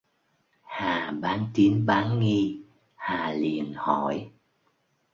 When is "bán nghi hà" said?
1.85-3.31